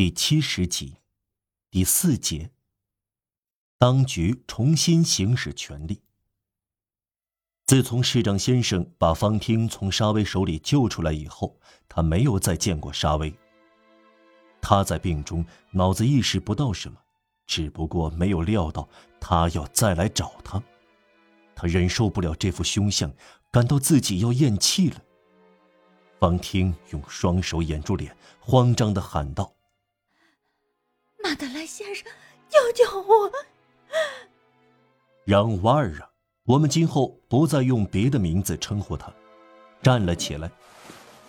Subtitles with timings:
[0.00, 0.96] 第七十集，
[1.70, 2.52] 第四节。
[3.76, 6.00] 当局重新行使权力。
[7.66, 13.30] 自从市长先生把方汀从沙威手里救出来以后，他没有再见过沙威。
[14.62, 16.98] 他在病中脑子意识不到什么，
[17.46, 18.88] 只不过没有料到
[19.20, 20.62] 他要再来找他。
[21.54, 23.12] 他忍受不了这副凶相，
[23.50, 24.96] 感到自己要咽气了。
[26.18, 29.54] 方汀用双手掩住脸，慌张的喊道。
[31.22, 32.10] 马德莱先生，
[32.48, 33.30] 救救我！
[35.24, 36.10] 让瓦尔啊，
[36.44, 39.12] 我们今后不再用别的名字称呼他。
[39.82, 40.50] 站了起来，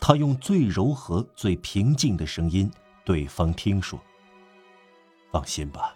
[0.00, 2.70] 他用最柔和、最平静的声音
[3.04, 3.98] 对方听说
[5.32, 5.94] ：“放心吧，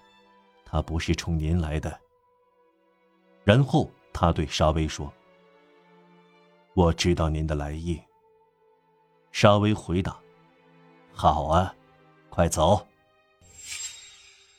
[0.65, 1.99] 他不是冲您来的。”
[3.45, 5.13] 然后他对沙威说
[6.75, 8.01] ：“我知道您的来意。”
[9.33, 10.19] 沙威回答
[11.15, 11.75] ：“好啊，
[12.31, 12.87] 快走。”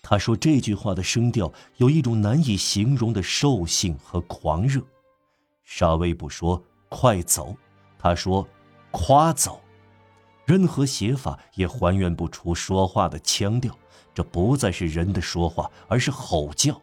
[0.09, 4.81] 他说这句话的声调有一种难以形容的兽性和狂热。
[5.65, 7.53] 沙威不说“快走”，
[7.99, 8.47] 他说
[8.89, 9.61] “夸走”。
[10.47, 13.77] 任何写法也还原不出说话的腔调。
[14.13, 16.81] 这不再是人的说话，而是吼叫。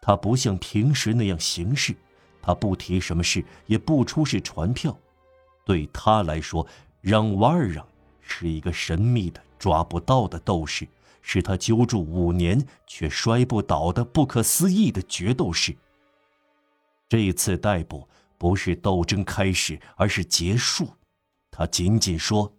[0.00, 1.94] 他不像平时那样行事，
[2.40, 4.96] 他不提什么事，也不出示传票。
[5.66, 6.66] 对他来说，
[7.02, 7.86] 让瓦尔让
[8.22, 10.88] 是一个神秘的、抓不到的斗士。
[11.22, 15.74] 是他揪住五年却摔不倒的不可思议的决斗士。
[17.08, 20.88] 这次逮捕不是斗争开始，而是结束。
[21.50, 22.54] 他仅仅说：“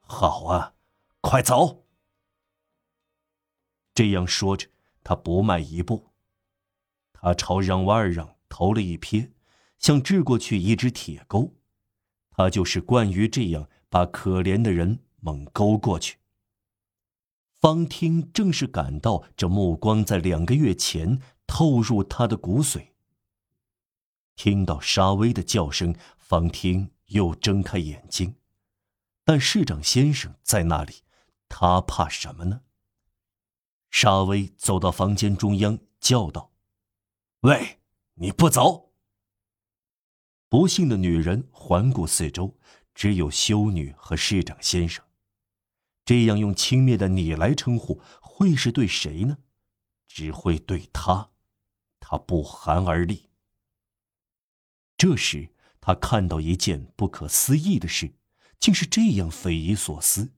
[0.00, 0.74] 好啊，
[1.20, 1.84] 快走。”
[3.94, 4.68] 这样说着，
[5.02, 6.10] 他不迈一步。
[7.12, 9.30] 他朝让瓦尔让投了一瞥，
[9.78, 11.54] 像掷过去一只铁钩。
[12.32, 16.18] 他就是惯于这样把可怜的人猛勾过去。
[17.64, 22.88] 方听正是感到这目光在两个月前透入他的骨髓。
[24.36, 28.36] 听到沙威的叫声，方听又睁开眼睛，
[29.24, 30.96] 但市长先生在那里，
[31.48, 32.60] 他怕什么呢？
[33.90, 36.52] 沙威走到房间中央，叫道
[37.48, 37.78] ：“喂，
[38.16, 38.90] 你不走！”
[40.50, 42.58] 不幸的女人环顾四周，
[42.94, 45.02] 只有修女和市长先生。
[46.04, 49.38] 这样用轻蔑的“你”来称呼，会是对谁呢？
[50.06, 51.30] 只会对他。
[51.98, 53.30] 他不寒而栗。
[54.98, 55.50] 这时，
[55.80, 58.14] 他看到一件不可思议的事，
[58.60, 60.32] 竟是这样匪夷所思，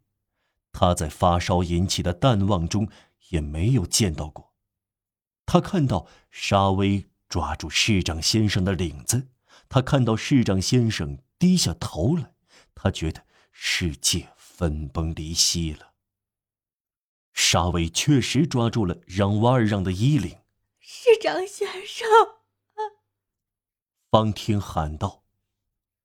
[0.70, 2.88] 他在发烧引起的淡忘中
[3.30, 4.54] 也没有见到过。
[5.44, 9.28] 他看到沙威抓住市长先生的领子，
[9.68, 12.32] 他看到市长先生低下头来，
[12.74, 14.28] 他觉得世界。
[14.56, 15.92] 分崩离析了。
[17.34, 20.38] 沙威确实抓住了让瓦尔让的衣领。
[20.78, 22.06] 市长先生，
[24.10, 25.22] 方汀喊道。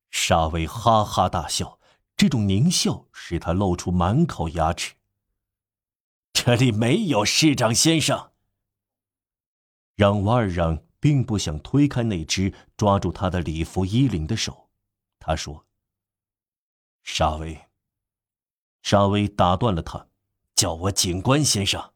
[0.09, 1.79] 沙威哈哈大笑，
[2.17, 4.95] 这种狞笑使他露出满口牙齿。
[6.33, 8.31] 这里没有市长先生。
[9.95, 14.69] 让瓦尔让并不想推开那只抓住他的礼服衣领的手，
[15.19, 15.65] 他说
[17.03, 17.67] ：“沙威。”
[18.81, 20.07] 沙威打断了他，
[20.55, 21.93] 叫我警官先生。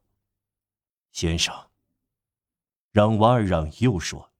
[1.12, 1.70] 先生，
[2.92, 4.32] 让瓦尔让又说：“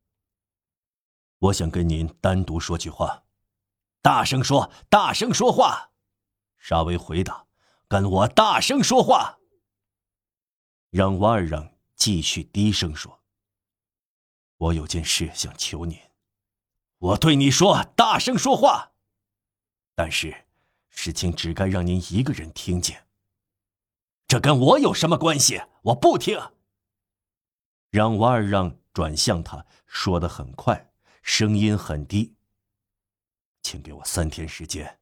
[1.38, 3.24] 我想跟您单独说句话。”
[4.00, 5.90] 大声说，大声说话。
[6.58, 7.46] 沙威回答
[7.88, 9.38] ：“跟我大声说话。”
[10.90, 13.20] 让瓦尔让继续低声说
[14.56, 15.98] ：“我有件事想求您。”
[16.98, 18.92] 我对你说，大声说话。
[19.94, 20.45] 但是。
[20.96, 23.06] 事情只该让您一个人听见。
[24.26, 25.62] 这跟我有什么关系？
[25.82, 26.40] 我不听。
[27.90, 30.90] 让瓦尔让转向他，说的很快，
[31.22, 32.34] 声音很低。
[33.62, 34.98] 请给我三天时间，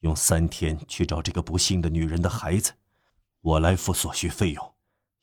[0.00, 2.74] 用三天去找这个不幸的女人的孩子，
[3.40, 4.74] 我来付所需费用。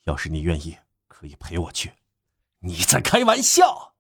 [0.06, 0.76] 要是你愿意，
[1.08, 1.94] 可以陪我去。
[2.60, 3.94] 你在开玩笑！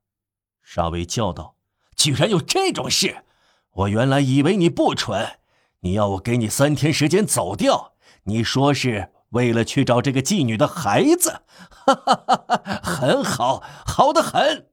[0.64, 1.56] 沙威叫道
[1.96, 3.24] ：“居然有这种事！
[3.70, 5.40] 我原来以为你不蠢。”
[5.86, 7.94] 你要我给你三天时间走掉？
[8.24, 11.44] 你说是为了去找这个妓女的孩子？
[11.70, 14.72] 哈哈哈哈很好，好的很。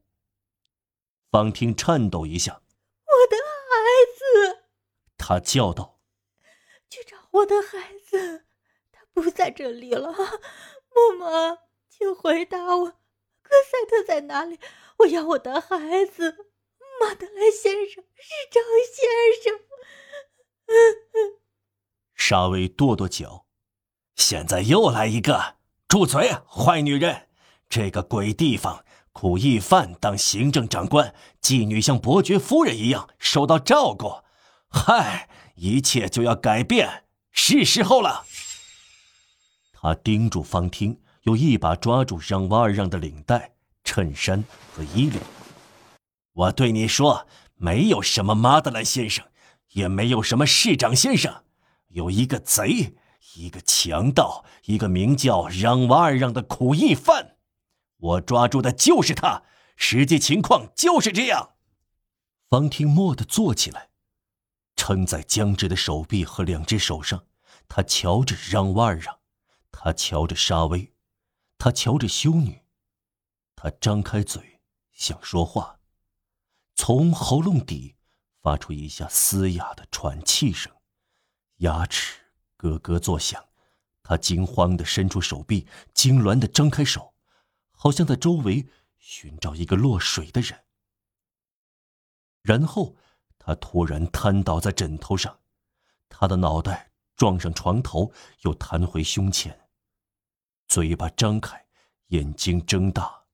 [1.31, 2.63] 方婷颤抖一下，
[3.05, 3.77] 我的孩
[4.17, 4.63] 子，
[5.19, 6.01] 他叫道
[6.89, 8.47] ：“去找我的孩子，
[8.91, 10.15] 他不在这里了。
[10.15, 11.59] 木马，
[11.91, 14.59] 请回答我，科赛特在哪里？
[15.01, 16.47] 我要我的孩子，
[17.03, 19.61] 马德莱先生，市长先生。”
[22.15, 23.47] 沙威跺跺脚，
[24.17, 25.57] 现在又来一个，
[25.89, 27.29] 住嘴，坏女人！
[27.69, 34.23] 这个鬼地方，苦役犯当行政长官，妓女像伯爵夫人一样受到照顾。
[34.69, 38.25] 嗨，一切就要改变，是时候了。
[39.73, 43.53] 他盯住方汀，又一把抓住让瓦尔让的领带、
[43.83, 45.21] 衬衫和衣领。
[46.35, 47.27] 我对你说，
[47.57, 49.27] 没有什么马德兰先生，
[49.73, 51.45] 也没有什么市长先生，
[51.89, 52.95] 有一个贼，
[53.37, 57.37] 一个强盗，一个名叫让瓦尔让的苦役犯。
[57.99, 59.45] 我抓住的就是他，
[59.77, 61.55] 实际情况就是这样。
[62.49, 63.91] 方汀蓦地坐起来，
[64.77, 67.25] 撑在僵直的手臂和两只手上。
[67.69, 69.21] 他瞧着让瓦尔让，
[69.71, 70.93] 他瞧着沙威，
[71.57, 72.61] 他瞧着修女。
[73.57, 74.61] 他张开嘴
[74.93, 75.79] 想说话，
[76.75, 77.95] 从喉咙底
[78.43, 80.75] 发出一下嘶哑的喘气声，
[81.59, 82.21] 牙齿
[82.57, 83.49] 咯咯作响。
[84.03, 87.15] 他惊慌地伸出手臂，痉挛地张开手。
[87.71, 88.69] 好像在周围
[88.99, 90.65] 寻找一个落水的人，
[92.43, 92.97] 然后
[93.39, 95.41] 他突然瘫倒在枕头上，
[96.09, 98.13] 他的脑袋撞上床头，
[98.43, 99.69] 又弹回胸前，
[100.69, 101.67] 嘴巴张开，
[102.09, 103.25] 眼睛睁大，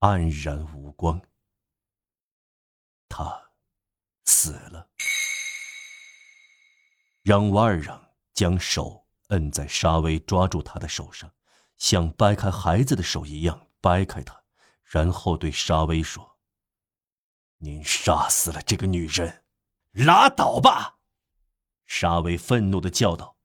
[0.00, 1.20] 黯然无光。
[3.08, 3.52] 他
[4.24, 4.88] 死了。
[7.26, 8.00] 让瓦尔让
[8.34, 11.28] 将手摁在沙威抓住他的手上，
[11.76, 13.66] 像掰开孩子的手一样。
[13.80, 14.40] 掰开他，
[14.84, 16.38] 然后对沙威说
[17.58, 19.42] ：“您杀死了这个女人，
[19.90, 20.98] 拉倒吧！”
[21.86, 23.36] 沙威愤怒的叫道：“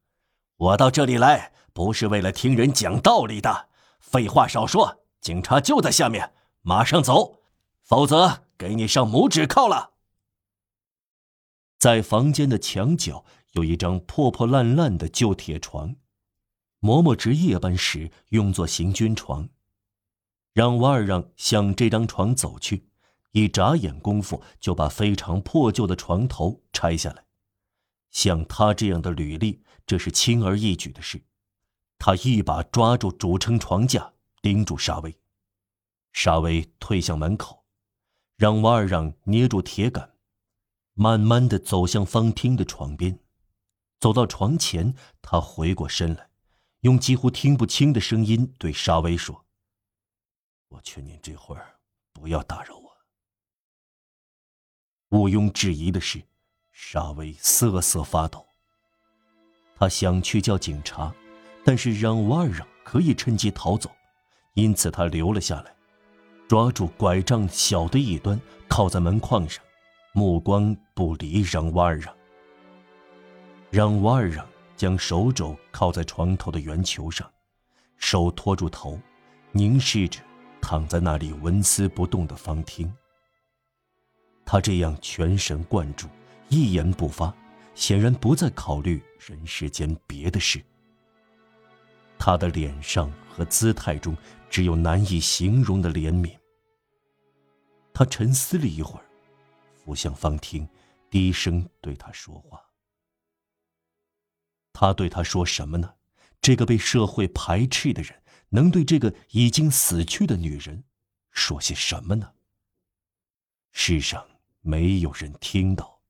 [0.57, 3.69] 我到这里来不是为了听人讲道理的，
[3.99, 7.39] 废话少说，警察就在下面，马上走，
[7.81, 9.93] 否则给你上拇指铐了。”
[11.77, 15.95] 在房间的墙角有一张破破烂烂的旧铁床，
[16.79, 19.49] 嬷嬷值夜班时用作行军床。
[20.53, 22.89] 让瓦尔让向这张床走去，
[23.31, 27.25] 一眨眼功夫就把非常破旧的床头拆下来。
[28.11, 31.23] 像他这样的履历，这是轻而易举的事。
[31.97, 35.15] 他一把抓住主撑床架，盯住沙威。
[36.11, 37.63] 沙威退向门口，
[38.35, 40.15] 让瓦尔让捏住铁杆，
[40.93, 43.17] 慢慢的走向方厅的床边。
[44.01, 46.27] 走到床前，他回过身来，
[46.79, 49.45] 用几乎听不清的声音对沙威说。
[50.69, 51.75] 我劝您这会儿
[52.11, 52.91] 不要打扰我。
[55.09, 56.19] 毋庸置疑的是，
[56.71, 58.43] 沙威瑟瑟发抖。
[59.75, 61.13] 他想去叫警察，
[61.63, 63.91] 但是让瓦尔让可以趁机逃走，
[64.55, 65.75] 因此他留了下来，
[66.47, 69.63] 抓住拐杖小的一端，靠在门框上，
[70.11, 72.11] 目光不离让瓦尔让。
[73.71, 74.45] 让瓦尔让
[74.75, 77.31] 将手肘靠在床头的圆球上，
[77.95, 78.99] 手托住头，
[79.51, 80.21] 凝视着。
[80.63, 82.93] 躺在那里纹丝不动的方汀，
[84.45, 86.07] 他这样全神贯注，
[86.49, 87.35] 一言不发，
[87.73, 90.63] 显然不再考虑人世间别的事。
[92.19, 94.15] 他的脸上和姿态中
[94.51, 96.31] 只有难以形容的怜悯。
[97.91, 99.05] 他沉思了一会儿，
[99.83, 100.65] 俯向方汀，
[101.09, 102.61] 低声对他说话。
[104.73, 105.95] 他对他说什么呢？
[106.41, 108.21] 这个被社会排斥的人。
[108.53, 110.83] 能对这个已经死去的女人
[111.31, 112.33] 说些什么呢？
[113.71, 114.27] 世上
[114.59, 116.01] 没有人听到。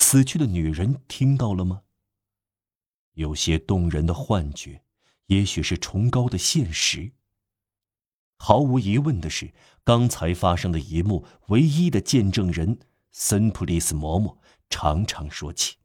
[0.00, 1.80] 死去的女人听到了吗？
[3.14, 4.82] 有些动人的幻觉，
[5.28, 7.12] 也许是崇高的现实。
[8.36, 12.80] 毫无疑问的是，刚才发生的一幕，唯一的见证人
[13.10, 14.36] 森普利斯嬷嬷
[14.68, 15.76] 常常说起。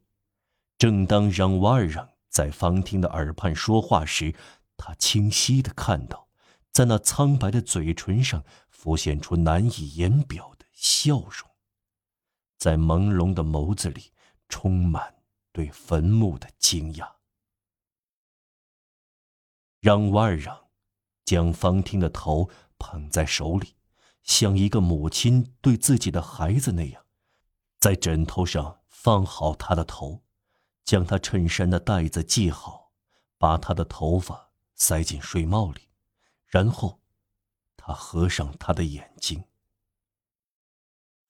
[0.78, 4.34] 正当让瓦尔让在方汀的耳畔说话时。
[4.78, 6.28] 他清晰的看到，
[6.70, 11.50] 在那苍白的嘴唇上浮现出难以言表的笑容，
[12.58, 14.12] 在朦胧的眸子里
[14.50, 15.14] 充满
[15.50, 17.10] 对坟墓的惊讶。
[19.80, 20.66] 让瓦尔让
[21.24, 23.76] 将方汀的头捧在手里，
[24.22, 27.02] 像一个母亲对自己的孩子那样，
[27.80, 30.22] 在枕头上放好他的头，
[30.86, 32.92] 将他衬衫的带子系好，
[33.36, 34.46] 把他的头发。
[34.78, 35.88] 塞进睡帽里，
[36.46, 37.00] 然后，
[37.78, 39.42] 他合上他的眼睛。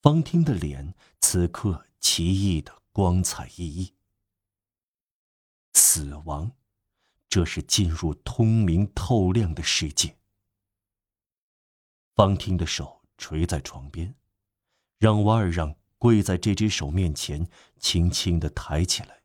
[0.03, 3.95] 方汀的脸此刻奇异的光彩熠熠。
[5.75, 6.51] 死亡，
[7.29, 10.19] 这是进入通明透亮的世界。
[12.17, 14.13] 方汀的手垂在床边，
[14.99, 17.49] 让瓦尔让跪在这只手面前，
[17.79, 19.23] 轻轻的抬起来，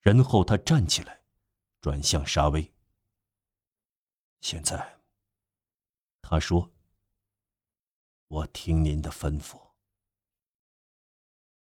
[0.00, 1.22] 然后他站起来，
[1.80, 2.72] 转向沙威。
[4.40, 5.00] 现在，
[6.22, 6.70] 他说
[8.28, 9.60] ：“我听您的吩咐。”